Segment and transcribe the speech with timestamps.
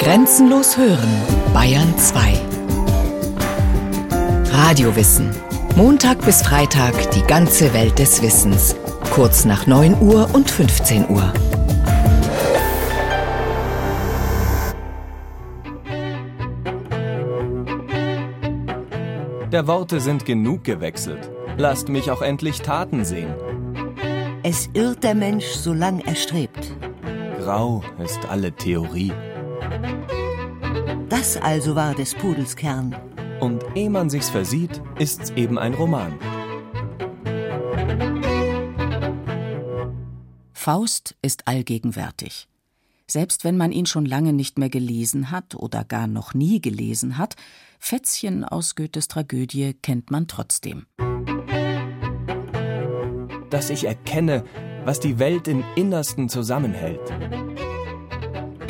[0.00, 1.10] Grenzenlos hören,
[1.52, 2.32] Bayern 2.
[4.50, 5.30] Radiowissen.
[5.76, 8.74] Montag bis Freitag die ganze Welt des Wissens.
[9.12, 11.30] Kurz nach 9 Uhr und 15 Uhr.
[19.52, 21.30] Der Worte sind genug gewechselt.
[21.58, 23.34] Lasst mich auch endlich Taten sehen.
[24.42, 26.72] Es irrt der Mensch, solang er strebt.
[27.38, 29.12] Grau ist alle Theorie.
[31.20, 32.96] Das also war des Pudels Kern.
[33.40, 36.18] Und ehe man sich's versieht, ist's eben ein Roman.
[40.54, 42.48] Faust ist allgegenwärtig.
[43.06, 47.18] Selbst wenn man ihn schon lange nicht mehr gelesen hat oder gar noch nie gelesen
[47.18, 47.36] hat,
[47.78, 50.86] Fätzchen aus Goethes Tragödie kennt man trotzdem.
[53.50, 54.42] Dass ich erkenne,
[54.86, 57.12] was die Welt im Innersten zusammenhält.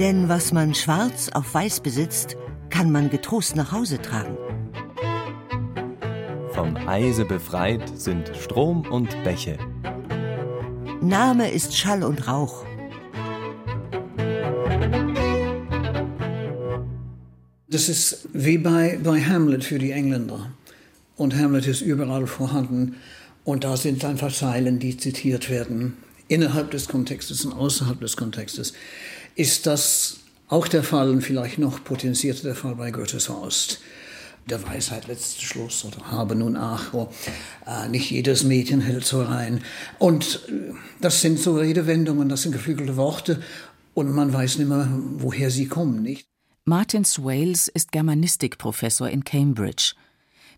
[0.00, 2.38] Denn was man schwarz auf weiß besitzt,
[2.70, 4.34] kann man getrost nach Hause tragen.
[6.54, 9.59] Vom Eise befreit sind Strom und Bäche.
[11.02, 12.65] Name ist Schall und Rauch.
[17.68, 20.51] Das ist wie bei, bei Hamlet für die Engländer.
[21.16, 22.96] Und Hamlet ist überall vorhanden.
[23.45, 28.73] Und da sind einfach Zeilen, die zitiert werden, innerhalb des Kontextes und außerhalb des Kontextes.
[29.34, 33.80] Ist das auch der Fall und vielleicht noch potenzierter der Fall bei Goethes Faust?
[34.48, 37.09] Der Weisheit letzter Schluss oder habe nun ach, oh,
[37.66, 39.62] äh, nicht jedes Mädchen hält so rein.
[39.98, 43.42] Und äh, das sind so Redewendungen, das sind geflügelte Worte
[43.95, 46.26] und man weiß nicht mehr, woher sie kommen, nicht?
[46.65, 49.94] Martin Swales ist Germanistikprofessor in Cambridge.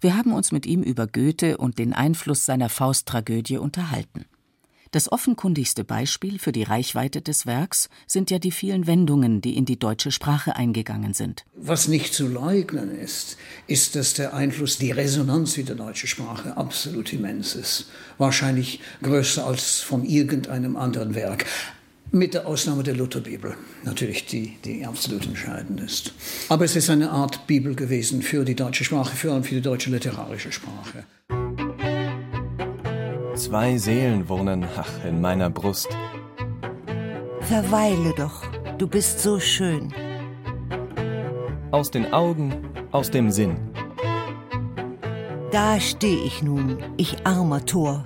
[0.00, 4.24] Wir haben uns mit ihm über Goethe und den Einfluss seiner Fausttragödie unterhalten.
[4.92, 9.64] Das offenkundigste Beispiel für die Reichweite des Werks sind ja die vielen Wendungen, die in
[9.64, 11.46] die deutsche Sprache eingegangen sind.
[11.56, 16.58] Was nicht zu leugnen ist, ist, dass der Einfluss, die Resonanz in der deutschen Sprache
[16.58, 17.86] absolut immens ist.
[18.18, 21.46] Wahrscheinlich größer als von irgendeinem anderen Werk.
[22.10, 26.12] Mit der Ausnahme der Lutherbibel, natürlich, die, die absolut entscheidend ist.
[26.50, 29.62] Aber es ist eine Art Bibel gewesen für die deutsche Sprache, vor allem für die
[29.62, 31.06] deutsche literarische Sprache.
[33.42, 35.88] Zwei Seelen wohnen, ach, in meiner Brust.
[37.40, 38.44] Verweile doch,
[38.78, 39.92] du bist so schön.
[41.72, 42.54] Aus den Augen,
[42.92, 43.56] aus dem Sinn.
[45.50, 48.04] Da steh ich nun, ich armer Tor,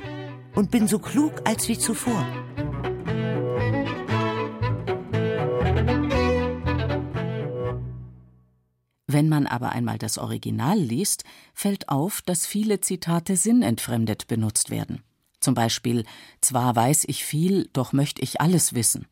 [0.55, 2.25] und bin so klug als wie zuvor.
[9.07, 15.03] Wenn man aber einmal das Original liest, fällt auf, dass viele Zitate sinnentfremdet benutzt werden.
[15.41, 16.05] Zum Beispiel
[16.41, 19.07] Zwar weiß ich viel, doch möchte ich alles wissen.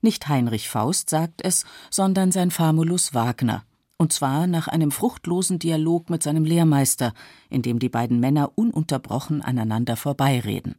[0.00, 3.64] Nicht Heinrich Faust sagt es, sondern sein Famulus Wagner,
[3.96, 7.14] und zwar nach einem fruchtlosen Dialog mit seinem Lehrmeister,
[7.48, 10.76] in dem die beiden Männer ununterbrochen aneinander vorbeireden.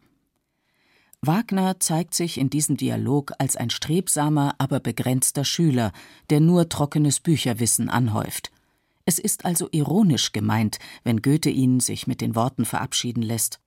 [1.22, 5.92] Wagner zeigt sich in diesem Dialog als ein strebsamer, aber begrenzter Schüler,
[6.30, 8.52] der nur trockenes Bücherwissen anhäuft.
[9.04, 13.60] Es ist also ironisch gemeint, wenn Goethe ihn sich mit den Worten verabschieden lässt.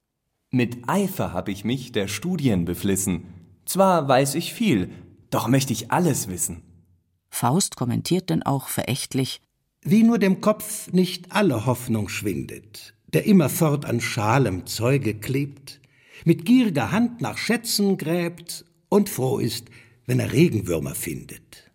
[0.52, 3.24] Mit Eifer hab ich mich der Studien beflissen.
[3.66, 4.90] Zwar weiß ich viel,
[5.30, 6.62] doch möchte ich alles wissen.
[7.28, 9.40] Faust kommentiert denn auch verächtlich
[9.82, 15.80] Wie nur dem Kopf nicht alle Hoffnung schwindet, der immerfort an schalem Zeuge klebt,
[16.24, 19.66] mit gieriger Hand nach Schätzen gräbt und froh ist,
[20.06, 21.70] wenn er Regenwürmer findet.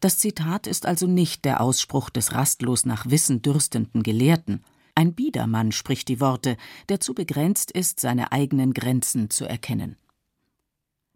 [0.00, 4.64] Das Zitat ist also nicht der Ausspruch des rastlos nach Wissen dürstenden Gelehrten.
[5.00, 6.58] Ein Biedermann spricht die Worte,
[6.90, 9.96] der zu begrenzt ist, seine eigenen Grenzen zu erkennen.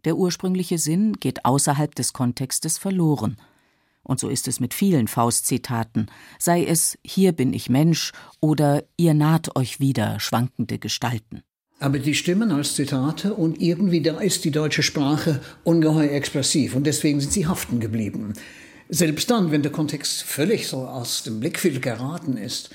[0.05, 3.37] Der ursprüngliche Sinn geht außerhalb des Kontextes verloren.
[4.01, 6.07] Und so ist es mit vielen Faustzitaten,
[6.39, 11.43] sei es Hier bin ich Mensch oder Ihr naht euch wieder schwankende Gestalten.
[11.77, 16.87] Aber die stimmen als Zitate und irgendwie da ist die deutsche Sprache ungeheuer expressiv und
[16.87, 18.33] deswegen sind sie haften geblieben.
[18.89, 22.71] Selbst dann, wenn der Kontext völlig so aus dem Blickfeld geraten ist,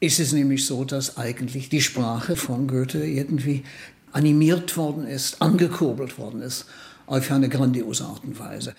[0.00, 3.64] ist es nämlich so, dass eigentlich die Sprache von Goethe irgendwie
[4.12, 6.66] animiert worden ist, angekurbelt worden ist
[7.06, 8.74] auf eine grandiose Art und Weise.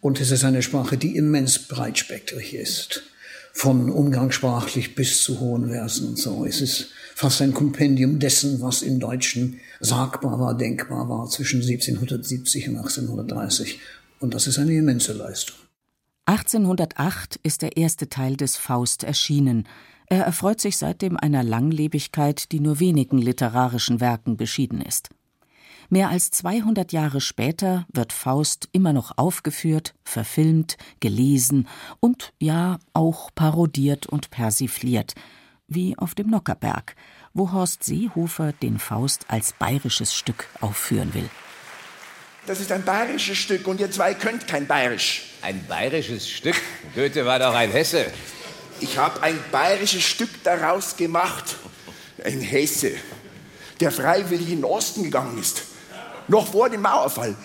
[0.00, 3.04] Und es ist eine Sprache, die immens breitspektrig ist.
[3.54, 6.44] Von umgangssprachlich bis zu hohen Versen und so.
[6.44, 12.68] Es ist fast ein Kompendium dessen, was im Deutschen sagbar war, denkbar war zwischen 1770
[12.70, 13.78] und 1830.
[14.20, 15.56] Und das ist eine immense Leistung.
[16.26, 19.68] 1808 ist der erste Teil des Faust erschienen.
[20.06, 25.10] Er erfreut sich seitdem einer Langlebigkeit, die nur wenigen literarischen Werken beschieden ist.
[25.88, 31.68] Mehr als 200 Jahre später wird Faust immer noch aufgeführt, verfilmt, gelesen
[32.00, 35.14] und ja auch parodiert und persifliert,
[35.68, 36.96] wie auf dem Nockerberg,
[37.34, 41.28] wo Horst Seehofer den Faust als bayerisches Stück aufführen will.
[42.46, 45.34] Das ist ein bayerisches Stück und ihr zwei könnt kein Bayerisch.
[45.42, 46.56] Ein bayerisches Stück?
[46.94, 48.06] Goethe war doch ein Hesse.
[48.82, 51.56] Ich habe ein bayerisches Stück daraus gemacht.
[52.24, 52.92] Ein Hesse,
[53.78, 55.62] der freiwillig in den Osten gegangen ist.
[56.26, 57.36] Noch vor dem Mauerfall.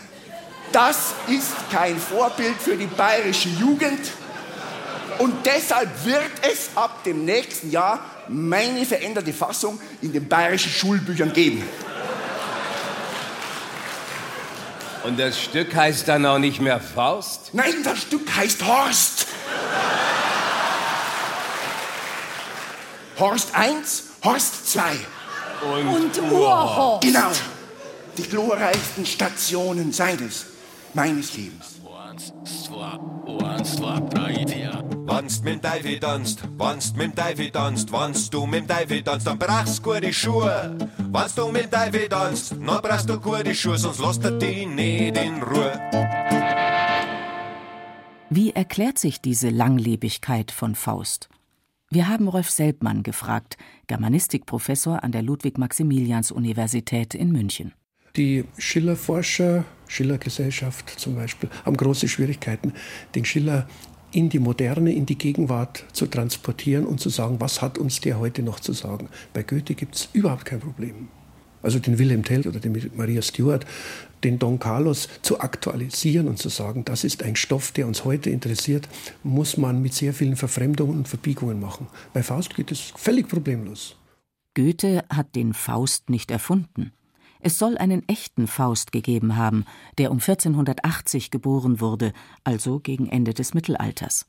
[0.72, 4.00] Das ist kein Vorbild für die bayerische Jugend.
[5.20, 11.34] Und deshalb wird es ab dem nächsten Jahr meine veränderte Fassung in den bayerischen Schulbüchern
[11.34, 11.64] geben.
[15.04, 17.52] Und das Stück heißt dann auch nicht mehr Faust?
[17.54, 19.28] Nein, das Stück heißt Horst.
[23.20, 24.82] Horst 1, Horst 2.
[25.74, 27.02] Und, Und Urhorst.
[27.02, 27.32] Genau.
[28.16, 30.46] Die glorreichsten Stationen seines,
[30.94, 31.78] meines Lebens.
[35.08, 39.04] Wannst mit dem Teufel tanzt, wannst mit dem Teufel tanzt, wannst du mit dem Teufel
[39.04, 40.78] tanzt, dann brauchst du gute Schuhe.
[41.10, 44.68] Wannst du mit dem Teufel tanzt, dann brauchst du gute Schuhe, sonst lässt er dich
[44.68, 45.72] nicht in Ruhe.
[48.30, 51.30] Wie erklärt sich diese Langlebigkeit von Faust?
[51.90, 53.56] Wir haben Rolf Selbmann gefragt,
[53.88, 57.74] Germanistikprofessor an der Ludwig-Maximilians-Universität in München.
[58.18, 62.74] Die Schiller-Forscher, Schiller-Gesellschaft zum Beispiel, haben große Schwierigkeiten,
[63.16, 63.70] den Schiller
[64.12, 68.20] in die Moderne, in die Gegenwart zu transportieren und zu sagen, was hat uns der
[68.20, 69.08] heute noch zu sagen.
[69.32, 71.08] Bei Goethe gibt es überhaupt kein Problem.
[71.62, 73.66] Also den Wilhelm Tell oder den Maria Stuart,
[74.24, 78.30] den Don Carlos zu aktualisieren und zu sagen, das ist ein Stoff, der uns heute
[78.30, 78.88] interessiert,
[79.24, 81.88] muss man mit sehr vielen Verfremdungen und Verbiegungen machen.
[82.14, 83.96] Bei Faust geht es völlig problemlos.
[84.56, 86.92] Goethe hat den Faust nicht erfunden.
[87.40, 89.66] Es soll einen echten Faust gegeben haben,
[90.00, 92.14] der um 1480 geboren wurde,
[92.44, 94.26] also gegen Ende des Mittelalters.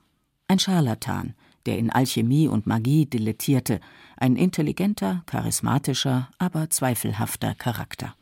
[0.46, 1.34] Ein Scharlatan,
[1.68, 3.80] der in Alchemie und Magie dilettierte,
[4.16, 8.14] ein intelligenter, charismatischer, aber zweifelhafter Charakter.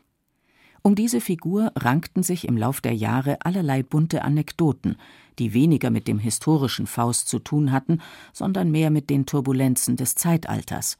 [0.82, 4.96] Um diese Figur rankten sich im Lauf der Jahre allerlei bunte Anekdoten,
[5.38, 8.00] die weniger mit dem historischen Faust zu tun hatten,
[8.32, 10.99] sondern mehr mit den Turbulenzen des Zeitalters.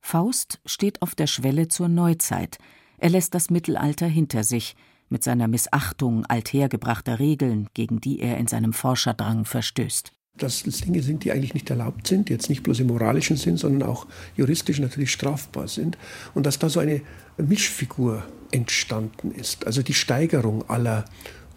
[0.00, 2.56] Faust steht auf der Schwelle zur Neuzeit,
[2.96, 4.74] er lässt das Mittelalter hinter sich,
[5.10, 10.12] mit seiner Missachtung althergebrachter Regeln, gegen die er in seinem Forscherdrang verstößt.
[10.38, 13.36] Dass es Dinge sind, die eigentlich nicht erlaubt sind, die jetzt nicht bloß im moralischen
[13.36, 14.06] Sinn, sondern auch
[14.36, 15.98] juristisch natürlich strafbar sind.
[16.34, 17.02] Und dass da so eine
[17.36, 19.66] Mischfigur entstanden ist.
[19.66, 21.04] Also die Steigerung aller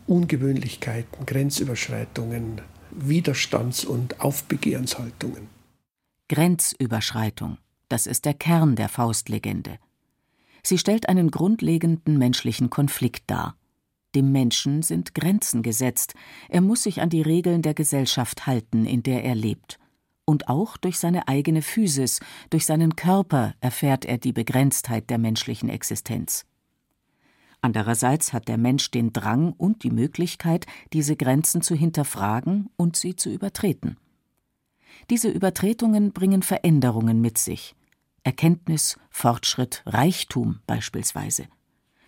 [0.07, 2.61] Ungewöhnlichkeiten, Grenzüberschreitungen,
[2.91, 5.47] Widerstands- und Aufbegehrshaltungen.
[6.27, 7.57] Grenzüberschreitung,
[7.89, 9.77] das ist der Kern der Faustlegende.
[10.63, 13.55] Sie stellt einen grundlegenden menschlichen Konflikt dar.
[14.15, 16.15] Dem Menschen sind Grenzen gesetzt,
[16.49, 19.79] er muss sich an die Regeln der Gesellschaft halten, in der er lebt.
[20.25, 22.19] Und auch durch seine eigene Physis,
[22.49, 26.45] durch seinen Körper erfährt er die Begrenztheit der menschlichen Existenz.
[27.61, 33.15] Andererseits hat der Mensch den Drang und die Möglichkeit, diese Grenzen zu hinterfragen und sie
[33.15, 33.97] zu übertreten.
[35.09, 37.75] Diese Übertretungen bringen Veränderungen mit sich,
[38.23, 41.45] Erkenntnis, Fortschritt, Reichtum beispielsweise.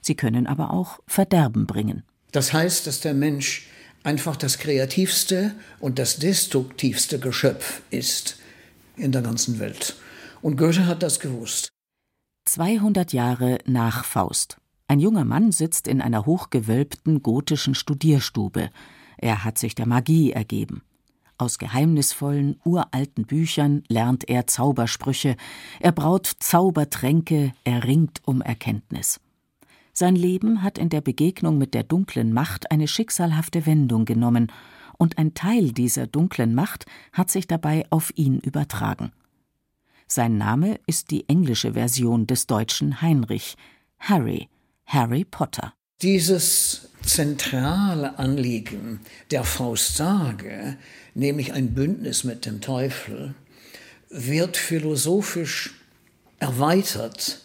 [0.03, 2.03] Sie können aber auch Verderben bringen.
[2.31, 3.67] Das heißt, dass der Mensch
[4.03, 8.37] einfach das kreativste und das destruktivste Geschöpf ist
[8.97, 9.95] in der ganzen Welt.
[10.41, 11.69] Und Goethe hat das gewusst.
[12.45, 14.57] 200 Jahre nach Faust.
[14.87, 18.69] Ein junger Mann sitzt in einer hochgewölbten gotischen Studierstube.
[19.17, 20.83] Er hat sich der Magie ergeben.
[21.37, 25.35] Aus geheimnisvollen, uralten Büchern lernt er Zaubersprüche,
[25.79, 29.19] er braut Zaubertränke, er ringt um Erkenntnis.
[29.93, 34.51] Sein Leben hat in der Begegnung mit der dunklen Macht eine schicksalhafte Wendung genommen,
[34.97, 39.11] und ein Teil dieser dunklen Macht hat sich dabei auf ihn übertragen.
[40.07, 43.55] Sein Name ist die englische Version des deutschen Heinrich,
[43.99, 44.49] Harry,
[44.85, 45.73] Harry Potter.
[46.01, 48.99] Dieses zentrale Anliegen
[49.31, 50.77] der Faustsage,
[51.15, 53.33] nämlich ein Bündnis mit dem Teufel,
[54.09, 55.73] wird philosophisch
[56.39, 57.42] erweitert.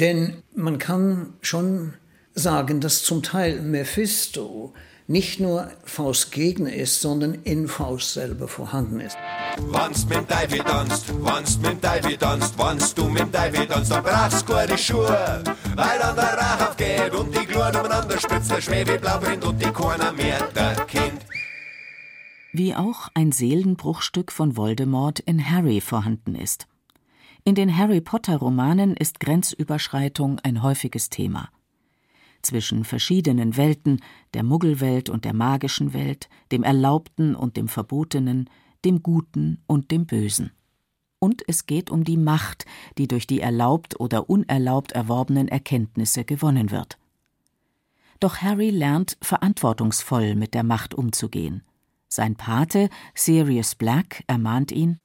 [0.00, 1.92] Denn man kann schon
[2.34, 4.72] sagen, dass zum Teil Mephisto
[5.06, 9.18] nicht nur Faust Gegner ist, sondern in Faust selber vorhanden ist.
[9.58, 14.48] Wannst mit Teufel tanzt, wannst mit Teufel tanzt, wannst du mit Teufel tanzt, dann brauchst
[14.48, 15.42] du gute Schuhe,
[15.74, 19.70] weil dann der Rauch aufgeht und die Glut umeinander spritzt, der Schwebeblau brennt und die
[19.70, 21.26] keiner mehr der Kind.
[22.52, 26.66] Wie auch ein Seelenbruchstück von Voldemort in Harry vorhanden ist.
[27.44, 31.48] In den Harry Potter Romanen ist Grenzüberschreitung ein häufiges Thema.
[32.42, 34.00] zwischen verschiedenen Welten,
[34.32, 38.48] der Muggelwelt und der magischen Welt, dem Erlaubten und dem Verbotenen,
[38.82, 40.50] dem Guten und dem Bösen.
[41.18, 42.64] Und es geht um die Macht,
[42.96, 46.98] die durch die erlaubt oder unerlaubt erworbenen Erkenntnisse gewonnen wird.
[48.20, 51.62] Doch Harry lernt verantwortungsvoll mit der Macht umzugehen.
[52.08, 54.98] Sein Pate, Sirius Black, ermahnt ihn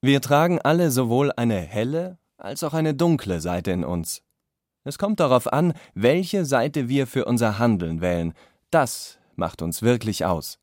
[0.00, 4.22] Wir tragen alle sowohl eine helle als auch eine dunkle Seite in uns.
[4.84, 8.32] Es kommt darauf an, welche Seite wir für unser Handeln wählen.
[8.70, 10.58] Das macht uns wirklich aus.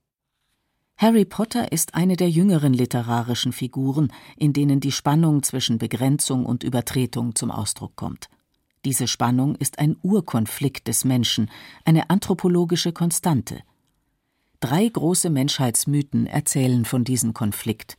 [0.98, 6.64] Harry Potter ist eine der jüngeren literarischen Figuren, in denen die Spannung zwischen Begrenzung und
[6.64, 8.30] Übertretung zum Ausdruck kommt.
[8.86, 11.52] Diese Spannung ist ein Urkonflikt des Menschen,
[11.84, 13.60] eine anthropologische Konstante.
[14.62, 17.98] Drei große Menschheitsmythen erzählen von diesem Konflikt.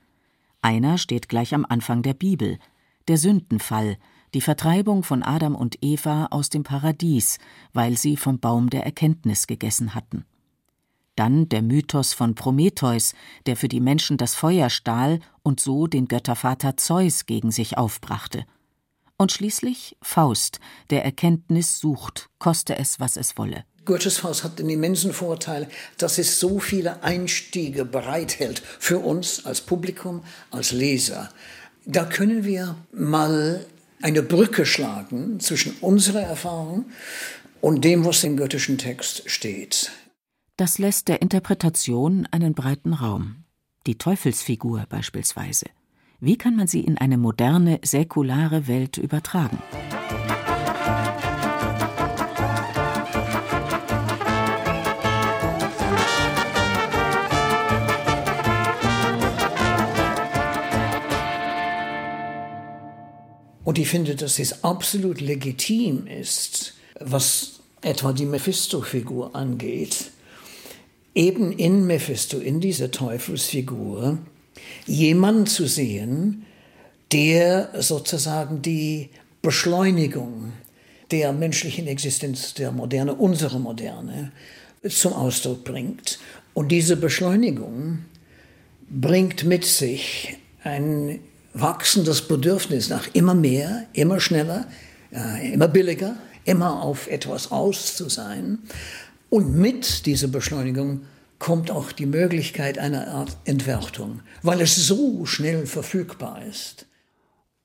[0.67, 2.59] Einer steht gleich am Anfang der Bibel,
[3.07, 3.99] der Sündenfall,
[4.35, 7.39] die Vertreibung von Adam und Eva aus dem Paradies,
[7.73, 10.25] weil sie vom Baum der Erkenntnis gegessen hatten.
[11.15, 13.15] Dann der Mythos von Prometheus,
[13.47, 18.45] der für die Menschen das Feuer stahl und so den Göttervater Zeus gegen sich aufbrachte.
[19.17, 20.59] Und schließlich Faust,
[20.91, 23.65] der Erkenntnis sucht, koste es, was es wolle.
[23.87, 29.61] Goethes Faust hat den immensen Vorteil, dass es so viele Einstiege bereithält für uns als
[29.63, 31.31] Publikum, als Leser.
[31.87, 33.65] Da können wir mal
[34.03, 36.87] eine Brücke schlagen zwischen unserer Erfahrung
[37.61, 39.91] und dem, was im goethischen Text steht.
[40.57, 43.45] Das lässt der Interpretation einen breiten Raum.
[43.87, 45.67] Die Teufelsfigur beispielsweise.
[46.19, 49.59] Wie kann man sie in eine moderne, säkulare Welt übertragen?
[63.67, 70.13] Und ich finde, dass es absolut legitim ist, was etwa die Mephisto-Figur angeht,
[71.17, 74.19] eben in Mephisto, in dieser Teufelsfigur,
[74.87, 76.47] jemanden zu sehen,
[77.11, 79.11] der sozusagen die
[79.43, 80.53] Beschleunigung
[81.11, 84.31] der menschlichen Existenz, der Moderne, unserer Moderne,
[84.89, 86.21] zum Ausdruck bringt.
[86.55, 88.05] Und diese Beschleunigung
[88.89, 91.19] bringt mit sich ein
[91.61, 94.67] wachsendes Bedürfnis nach immer mehr, immer schneller,
[95.43, 98.59] immer billiger, immer auf etwas aus zu sein.
[99.31, 101.03] Und mit dieser Beschleunigung
[101.39, 106.87] kommt auch die Möglichkeit einer Art Entwertung, weil es so schnell verfügbar ist.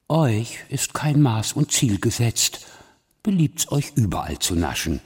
[0.07, 2.65] Euch ist kein Maß und Ziel gesetzt.
[3.23, 4.99] Beliebt's euch überall zu naschen,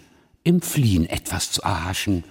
[0.43, 2.23] im Fliehen etwas zu erhaschen.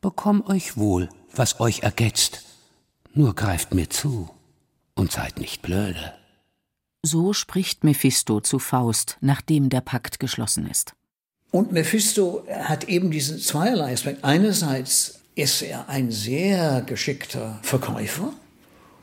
[0.00, 2.42] Bekomm euch wohl, was euch ergetzt.
[3.14, 4.30] Nur greift mir zu
[4.94, 6.14] und seid nicht blöde.
[7.04, 10.94] So spricht Mephisto zu Faust, nachdem der Pakt geschlossen ist.
[11.50, 14.24] Und Mephisto hat eben diesen zweierlei Aspekt.
[14.24, 18.32] Einerseits ist er ein sehr geschickter Verkäufer.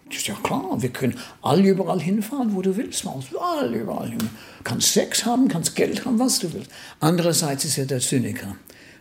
[0.08, 3.06] Das ist ja klar, wir können alle überall hinfahren, wo du willst.
[3.06, 4.30] All überall hin.
[4.64, 6.72] Kannst Sex haben, kannst Geld haben, was du willst.
[7.00, 8.56] Andererseits ist er der Zyniker.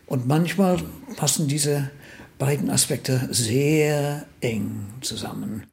[0.06, 0.82] Und manchmal
[1.16, 1.90] passen diese
[2.38, 5.64] beiden Aspekte sehr eng zusammen.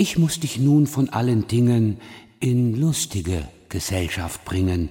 [0.00, 2.00] Ich muss dich nun von allen Dingen
[2.40, 4.88] in lustige Gesellschaft bringen,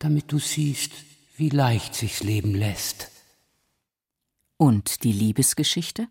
[0.00, 0.90] damit du siehst,
[1.36, 3.12] wie leicht sich's leben lässt.
[4.56, 6.08] Und die Liebesgeschichte?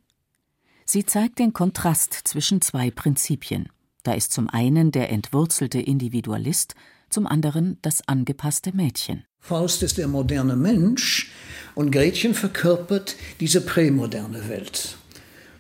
[0.86, 3.68] Sie zeigt den Kontrast zwischen zwei Prinzipien.
[4.04, 6.76] Da ist zum einen der entwurzelte Individualist,
[7.10, 9.26] zum anderen das angepasste Mädchen.
[9.42, 11.34] Faust ist der moderne Mensch
[11.76, 14.96] und Gretchen verkörpert diese prämoderne Welt.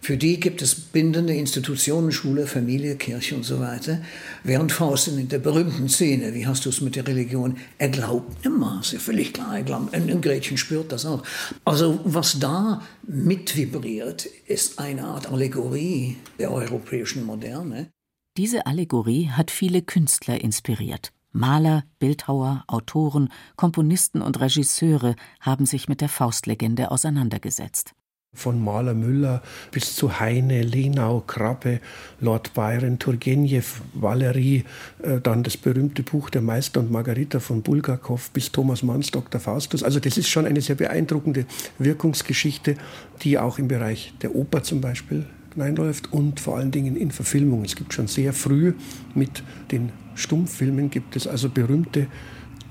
[0.03, 4.01] Für die gibt es bindende Institutionen, Schule, Familie, Kirche und so weiter.
[4.43, 8.43] Während Faust in der berühmten Szene, wie hast du es mit der Religion, er glaubt
[8.81, 11.23] ist ja völlig klar, er glaubt, und Gretchen spürt das auch.
[11.65, 17.91] Also was da mitvibriert, ist eine Art Allegorie der europäischen Moderne.
[18.37, 21.11] Diese Allegorie hat viele Künstler inspiriert.
[21.31, 27.93] Maler, Bildhauer, Autoren, Komponisten und Regisseure haben sich mit der Faustlegende auseinandergesetzt.
[28.33, 31.81] Von Maler Müller bis zu Heine, Lenau, Krabbe,
[32.21, 34.63] Lord Byron, Turgenev, Valerie,
[35.03, 39.41] äh, dann das berühmte Buch Der Meister und Margarita von Bulgakov bis Thomas Manns Dr.
[39.41, 39.83] Faustus.
[39.83, 41.45] Also das ist schon eine sehr beeindruckende
[41.77, 42.77] Wirkungsgeschichte,
[43.21, 47.65] die auch im Bereich der Oper zum Beispiel hineinläuft und vor allen Dingen in Verfilmungen.
[47.65, 48.73] Es gibt schon sehr früh
[49.13, 52.07] mit den Stummfilmen gibt es also berühmte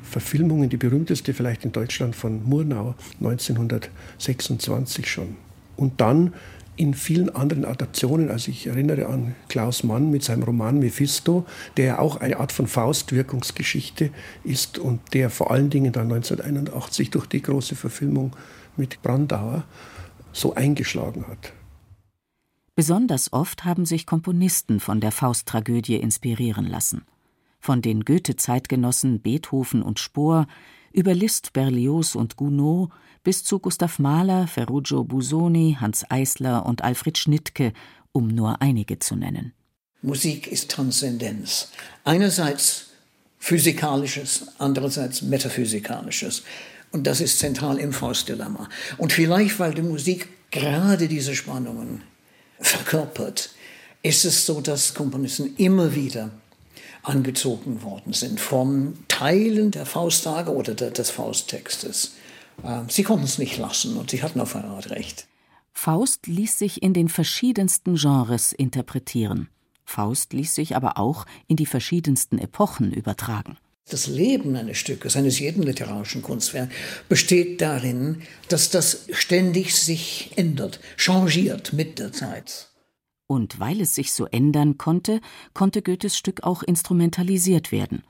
[0.02, 5.49] Verfilmungen, die berühmteste vielleicht in Deutschland von Murnau 1926 schon.
[5.80, 6.34] Und dann
[6.76, 8.30] in vielen anderen Adaptionen.
[8.30, 11.46] Also ich erinnere an Klaus Mann mit seinem Roman Mephisto,
[11.76, 14.10] der auch eine Art von Faustwirkungsgeschichte
[14.44, 18.36] ist und der vor allen Dingen dann 1981 durch die große Verfilmung
[18.76, 19.64] mit Brandauer
[20.32, 21.52] so eingeschlagen hat.
[22.74, 27.02] Besonders oft haben sich Komponisten von der Fausttragödie inspirieren lassen.
[27.58, 30.46] Von den Goethe-Zeitgenossen Beethoven und Spohr
[30.92, 32.90] über Liszt, Berlioz und Gounod
[33.22, 37.72] bis zu Gustav Mahler, Ferruccio Busoni, Hans Eisler und Alfred Schnittke,
[38.12, 39.52] um nur einige zu nennen.
[40.02, 41.68] Musik ist Transzendenz.
[42.04, 42.86] Einerseits
[43.38, 46.42] physikalisches, andererseits metaphysikalisches.
[46.92, 48.68] Und das ist zentral im Faustdilemma.
[48.98, 52.02] Und vielleicht, weil die Musik gerade diese Spannungen
[52.58, 53.50] verkörpert,
[54.02, 56.30] ist es so, dass Komponisten immer wieder
[57.02, 62.14] angezogen worden sind von Teilen der Fausttage oder des Fausttextes.
[62.64, 65.26] Ähm, sie konnten es nicht lassen und sie hatten auf eine Art recht.
[65.72, 69.48] Faust ließ sich in den verschiedensten Genres interpretieren.
[69.84, 73.56] Faust ließ sich aber auch in die verschiedensten Epochen übertragen.
[73.88, 76.72] Das Leben eines Stückes, eines jeden literarischen Kunstwerks,
[77.08, 82.69] besteht darin, dass das ständig sich ändert, changiert mit der Zeit.
[83.30, 85.20] Und weil es sich so ändern konnte,
[85.54, 88.02] konnte Goethes Stück auch instrumentalisiert werden.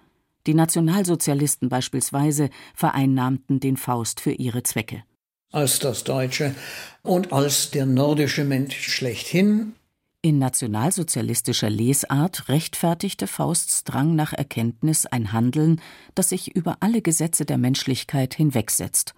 [0.46, 5.04] Die Nationalsozialisten beispielsweise vereinnahmten den Faust für ihre Zwecke.
[5.52, 6.54] Als das Deutsche
[7.02, 9.74] und als der nordische Mensch schlechthin.
[10.22, 15.82] In nationalsozialistischer Lesart rechtfertigte Fausts Drang nach Erkenntnis ein Handeln,
[16.14, 19.12] das sich über alle Gesetze der Menschlichkeit hinwegsetzt.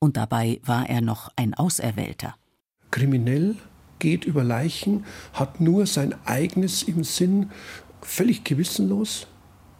[0.00, 2.34] Und dabei war er noch ein Auserwählter.
[2.90, 3.56] Kriminell,
[3.98, 7.50] geht über Leichen, hat nur sein eigenes im Sinn,
[8.02, 9.26] völlig gewissenlos,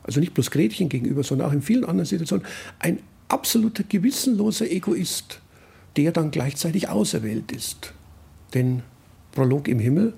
[0.03, 2.47] also nicht bloß Gretchen gegenüber, sondern auch in vielen anderen Situationen,
[2.79, 5.41] ein absoluter gewissenloser Egoist,
[5.97, 7.93] der dann gleichzeitig auserwählt ist.
[8.55, 8.83] Denn
[9.33, 10.15] Prolog im Himmel,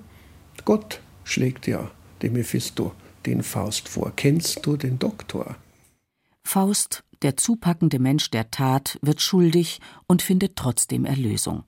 [0.65, 1.91] Gott schlägt ja
[2.21, 2.93] dem Mephisto
[3.25, 4.13] den Faust vor.
[4.15, 5.55] Kennst du den Doktor?
[6.43, 11.63] Faust, der zupackende Mensch der Tat, wird schuldig und findet trotzdem Erlösung.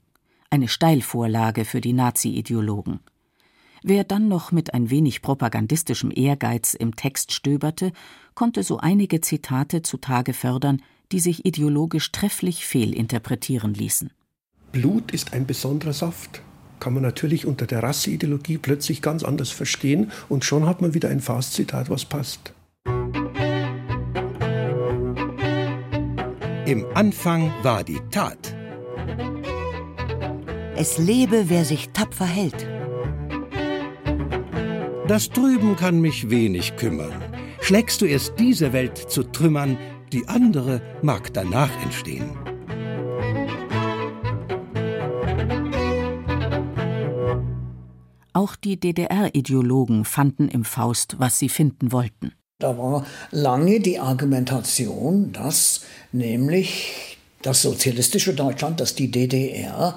[0.53, 2.99] Eine Steilvorlage für die Nazi-Ideologen.
[3.83, 7.93] Wer dann noch mit ein wenig propagandistischem Ehrgeiz im Text stöberte,
[8.35, 10.81] konnte so einige Zitate zutage fördern,
[11.13, 14.11] die sich ideologisch trefflich fehlinterpretieren ließen.
[14.73, 16.41] Blut ist ein besonderer Saft.
[16.81, 21.07] Kann man natürlich unter der Rasseideologie plötzlich ganz anders verstehen und schon hat man wieder
[21.07, 22.51] ein Faustzitat, was passt.
[26.65, 28.53] Im Anfang war die Tat.
[30.81, 32.67] Es lebe, wer sich tapfer hält.
[35.07, 37.13] Das Drüben kann mich wenig kümmern.
[37.59, 39.77] Schlägst du erst diese Welt zu Trümmern,
[40.11, 42.31] die andere mag danach entstehen.
[48.33, 52.31] Auch die DDR-Ideologen fanden im Faust, was sie finden wollten.
[52.57, 59.95] Da war lange die Argumentation, dass nämlich das sozialistische Deutschland, dass die DDR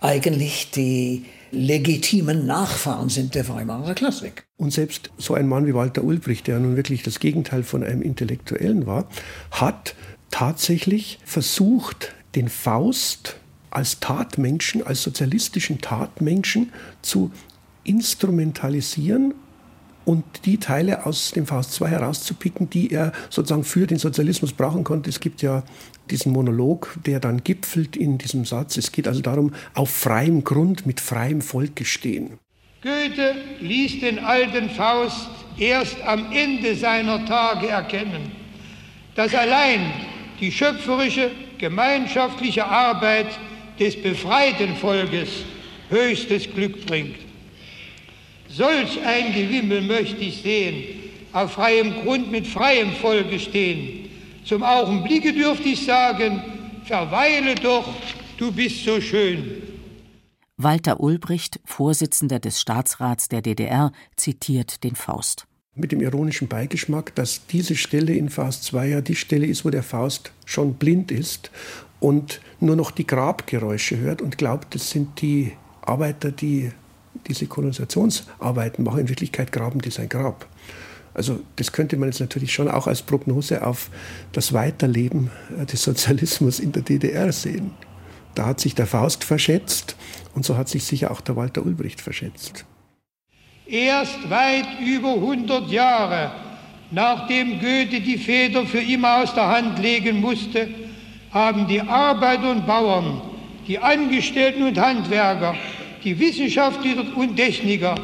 [0.00, 4.44] eigentlich die legitimen Nachfahren sind der Weimarer Klassik.
[4.56, 8.02] Und selbst so ein Mann wie Walter Ulbricht, der nun wirklich das Gegenteil von einem
[8.02, 9.08] Intellektuellen war,
[9.50, 9.94] hat
[10.30, 13.36] tatsächlich versucht, den Faust
[13.70, 17.32] als Tatmenschen, als sozialistischen Tatmenschen zu
[17.84, 19.34] instrumentalisieren
[20.04, 24.84] und die Teile aus dem Faust 2 herauszupicken, die er sozusagen für den Sozialismus brauchen
[24.84, 25.10] konnte.
[25.10, 25.62] Es gibt ja
[26.10, 28.76] diesen Monolog, der dann gipfelt in diesem Satz.
[28.76, 32.38] Es geht also darum, auf freiem Grund mit freiem Volke stehen.
[32.82, 38.32] Goethe ließ den alten Faust erst am Ende seiner Tage erkennen,
[39.14, 39.92] dass allein
[40.40, 43.26] die schöpferische, gemeinschaftliche Arbeit
[43.78, 45.28] des befreiten Volkes
[45.90, 47.29] höchstes Glück bringt.
[48.52, 50.82] Solch ein Gewimmel möchte ich sehen,
[51.32, 54.10] auf freiem Grund mit freiem Volke stehen.
[54.44, 56.42] Zum Augenblicke dürfte ich sagen,
[56.84, 57.88] verweile doch,
[58.38, 59.62] du bist so schön.
[60.56, 65.46] Walter Ulbricht, Vorsitzender des Staatsrats der DDR, zitiert den Faust.
[65.76, 69.70] Mit dem ironischen Beigeschmack, dass diese Stelle in Faust 2 ja die Stelle ist, wo
[69.70, 71.52] der Faust schon blind ist
[72.00, 76.72] und nur noch die Grabgeräusche hört und glaubt, das sind die Arbeiter, die
[77.26, 79.00] diese Kolonisationsarbeiten machen.
[79.00, 80.46] In Wirklichkeit graben die sein Grab.
[81.12, 83.90] Also das könnte man jetzt natürlich schon auch als Prognose auf
[84.32, 87.72] das Weiterleben äh, des Sozialismus in der DDR sehen.
[88.34, 89.96] Da hat sich der Faust verschätzt
[90.34, 92.64] und so hat sich sicher auch der Walter Ulbricht verschätzt.
[93.66, 96.30] Erst weit über 100 Jahre
[96.90, 100.68] nachdem Goethe die Feder für immer aus der Hand legen musste,
[101.30, 103.22] haben die Arbeiter und Bauern,
[103.66, 105.54] die Angestellten und Handwerker
[106.04, 107.94] die Wissenschaftler und Techniker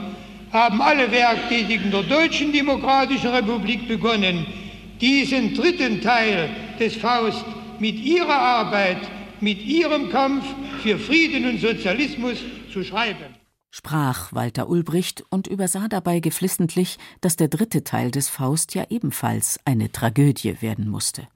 [0.52, 4.46] haben alle Werktätigen der Deutschen Demokratischen Republik begonnen,
[5.00, 7.44] diesen dritten Teil des Faust
[7.78, 8.98] mit ihrer Arbeit,
[9.40, 10.44] mit ihrem Kampf
[10.82, 12.38] für Frieden und Sozialismus
[12.72, 13.36] zu schreiben
[13.76, 19.60] sprach Walter Ulbricht und übersah dabei geflissentlich, dass der dritte Teil des Faust ja ebenfalls
[19.66, 21.28] eine Tragödie werden musste.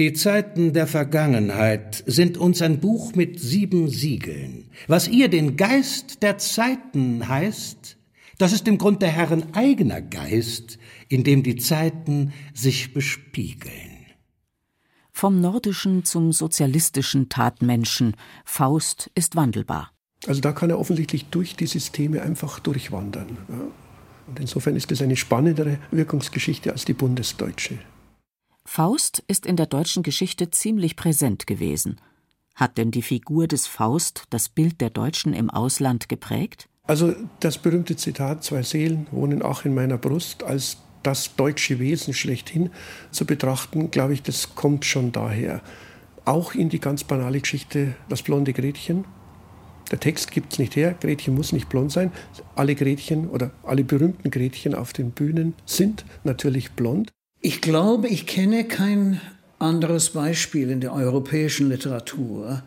[0.00, 4.70] Die Zeiten der Vergangenheit sind uns ein Buch mit sieben Siegeln.
[4.86, 7.98] Was ihr den Geist der Zeiten heißt,
[8.38, 10.78] das ist im Grund der Herren eigener Geist,
[11.10, 14.06] in dem die Zeiten sich bespiegeln.
[15.12, 19.92] Vom nordischen zum sozialistischen Tatmenschen, Faust ist wandelbar.
[20.26, 23.36] Also da kann er offensichtlich durch die Systeme einfach durchwandern.
[24.28, 27.80] Und insofern ist es eine spannendere Wirkungsgeschichte als die bundesdeutsche.
[28.72, 32.00] Faust ist in der deutschen Geschichte ziemlich präsent gewesen.
[32.54, 36.68] Hat denn die Figur des Faust das Bild der Deutschen im Ausland geprägt?
[36.84, 42.14] Also das berühmte Zitat, zwei Seelen wohnen auch in meiner Brust, als das deutsche Wesen
[42.14, 42.70] schlechthin
[43.10, 45.62] zu betrachten, glaube ich, das kommt schon daher.
[46.24, 49.04] Auch in die ganz banale Geschichte Das blonde Gretchen,
[49.90, 52.12] der Text gibt es nicht her, Gretchen muss nicht blond sein.
[52.54, 57.10] Alle Gretchen oder alle berühmten Gretchen auf den Bühnen sind natürlich blond.
[57.42, 59.18] Ich glaube, ich kenne kein
[59.58, 62.62] anderes Beispiel in der europäischen Literatur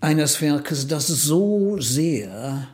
[0.00, 2.68] eines Werkes, das so sehr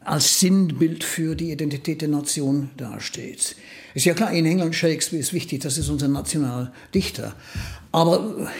[0.00, 3.56] als Sinnbild für die Identität der Nation dasteht.
[3.94, 7.34] Ist ja klar, in England Shakespeare ist wichtig, das ist unser Nationaldichter.
[7.90, 8.50] Aber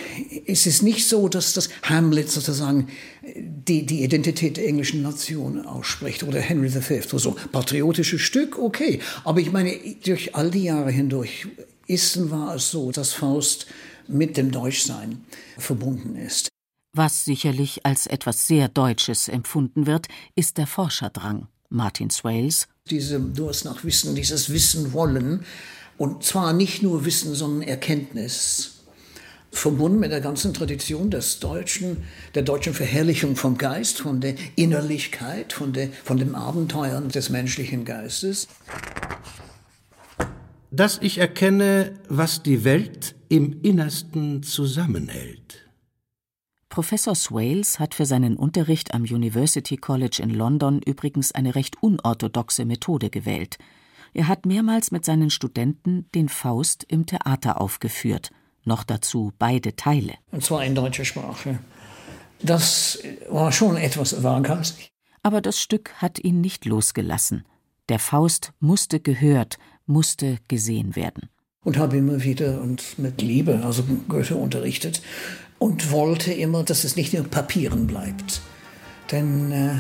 [0.47, 2.88] es ist nicht so, dass das Hamlet sozusagen
[3.37, 6.94] die, die Identität der englischen Nation ausspricht oder Henry V.
[6.94, 7.37] oder so.
[7.53, 9.01] Patriotisches Stück, okay.
[9.25, 11.47] Aber ich meine, durch all die Jahre hindurch
[11.88, 13.66] und war es so, dass Faust
[14.07, 15.24] mit dem Deutschsein
[15.57, 16.48] verbunden ist.
[16.92, 21.48] Was sicherlich als etwas sehr Deutsches empfunden wird, ist der Forscherdrang.
[21.70, 22.66] Martin Swales.
[22.88, 25.44] Diese Durst nach Wissen, dieses Wissen wollen.
[25.98, 28.79] Und zwar nicht nur Wissen, sondern Erkenntnis
[29.51, 35.53] verbunden mit der ganzen Tradition des Deutschen, der deutschen Verherrlichung vom Geist, von der Innerlichkeit,
[35.53, 38.46] von, der, von den Abenteuern des menschlichen Geistes.
[40.70, 45.68] Dass ich erkenne, was die Welt im Innersten zusammenhält.
[46.68, 52.64] Professor Swales hat für seinen Unterricht am University College in London übrigens eine recht unorthodoxe
[52.64, 53.59] Methode gewählt.
[54.14, 58.31] Er hat mehrmals mit seinen Studenten den Faust im Theater aufgeführt
[58.68, 60.14] noch dazu beide Teile.
[60.31, 61.59] Und zwar in deutscher Sprache.
[62.40, 64.92] Das war schon etwas waghalsig.
[65.24, 67.44] Aber das Stück hat ihn nicht losgelassen.
[67.88, 71.29] Der Faust musste gehört, musste gesehen werden.
[71.64, 75.03] Und habe immer wieder und mit Liebe, also Goethe unterrichtet
[75.59, 78.40] und wollte immer, dass es nicht in Papieren bleibt.
[79.11, 79.74] Denn äh,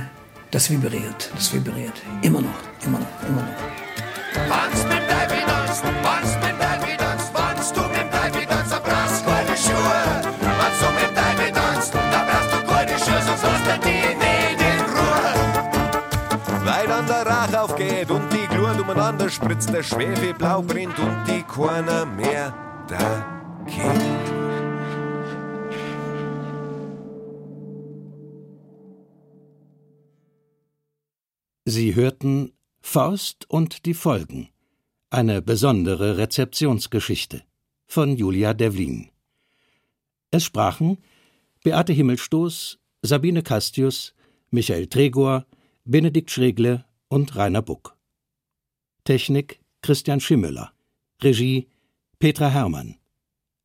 [0.50, 1.94] das vibriert, das vibriert.
[2.22, 4.48] Immer noch, immer noch, immer noch.
[4.48, 9.24] Wann's mit David Ost, wann's mit David Ost, wann's du mit David Ost, da brauchst
[9.24, 10.00] gute Schuhe.
[10.40, 13.87] Wann's du mit David Ost, da brauchst du gute Schuhe, sonst lässt er
[18.88, 22.54] umeinander spritzt, der Schwefel brennt und die keiner mehr
[22.88, 24.28] da kennt.
[31.66, 34.48] Sie hörten Faust und die Folgen.
[35.10, 37.42] Eine besondere Rezeptionsgeschichte
[37.86, 39.10] von Julia Devlin.
[40.30, 40.98] Es sprachen
[41.62, 44.14] Beate Himmelstoß, Sabine Castius,
[44.50, 45.44] Michael Tregor,
[45.84, 47.97] Benedikt Schregle und Rainer Buck.
[49.08, 50.70] Technik Christian Schimmöller.
[51.22, 51.66] Regie
[52.18, 52.98] Petra Hermann.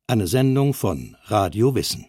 [0.06, 2.06] Eine Sendung von Radio Wissen.